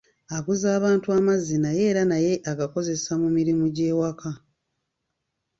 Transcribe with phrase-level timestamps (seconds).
[0.37, 4.29] Aguza abantu amazzi naye era naye agakozesa mu mirimu gy'ewaka.